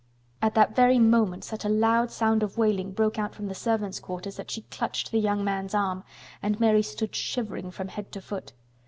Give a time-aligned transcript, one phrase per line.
[0.41, 3.99] At that very moment such a loud sound of wailing broke out from the servants'
[3.99, 6.03] quarters that she clutched the young man's arm,
[6.41, 8.53] and Mary stood shivering from head to foot.